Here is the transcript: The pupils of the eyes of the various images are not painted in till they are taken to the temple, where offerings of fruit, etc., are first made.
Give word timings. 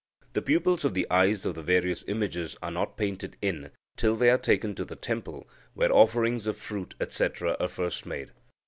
The 0.33 0.41
pupils 0.41 0.83
of 0.83 0.95
the 0.95 1.05
eyes 1.11 1.45
of 1.45 1.53
the 1.53 1.61
various 1.61 2.03
images 2.07 2.57
are 2.63 2.71
not 2.71 2.97
painted 2.97 3.37
in 3.39 3.69
till 3.95 4.15
they 4.15 4.31
are 4.31 4.37
taken 4.39 4.73
to 4.73 4.83
the 4.83 4.95
temple, 4.95 5.47
where 5.75 5.93
offerings 5.93 6.47
of 6.47 6.57
fruit, 6.57 6.95
etc., 6.99 7.55
are 7.59 7.67
first 7.67 8.07
made. 8.07 8.31